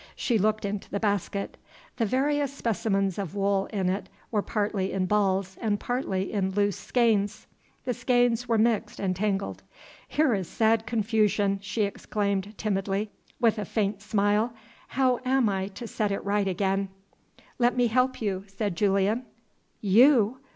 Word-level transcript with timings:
She 0.15 0.39
looked 0.39 0.65
into 0.65 0.89
the 0.89 0.99
basket. 0.99 1.57
The 1.97 2.07
various 2.07 2.51
specimens 2.51 3.19
of 3.19 3.35
wool 3.35 3.67
in 3.71 3.87
it 3.87 4.09
were 4.31 4.41
partly 4.41 4.91
in 4.93 5.05
balls 5.05 5.59
and 5.61 5.79
partly 5.79 6.33
in 6.33 6.49
loose 6.49 6.75
skeins. 6.79 7.45
The 7.85 7.93
skeins 7.93 8.47
were 8.47 8.57
mixed 8.57 8.99
and 8.99 9.15
tangled. 9.15 9.61
"Here 10.07 10.33
is 10.33 10.49
sad 10.49 10.87
confusion!" 10.87 11.59
she 11.61 11.83
exclaimed, 11.83 12.57
timidly, 12.57 13.11
with 13.39 13.59
a 13.59 13.63
faint 13.65 14.01
smile. 14.01 14.53
"How 14.87 15.19
am 15.23 15.47
I 15.47 15.67
to 15.67 15.85
set 15.87 16.11
it 16.11 16.25
right 16.25 16.47
again?" 16.47 16.89
"Let 17.59 17.77
me 17.77 17.85
help 17.85 18.23
you," 18.23 18.45
said 18.47 18.75
Julian. 18.75 19.27
"You!" 19.81 20.39